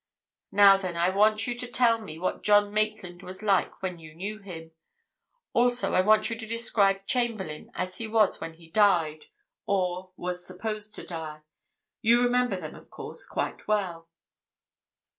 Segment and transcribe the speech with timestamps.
[0.51, 4.15] "Now, then, I want you to tell me what John Maitland was like when you
[4.15, 4.71] knew him.
[5.53, 9.25] Also, I want you to describe Chamberlayne as he was when he died,
[9.67, 11.41] or was supposed to die.
[12.01, 14.09] You remember them, of course, quite well?"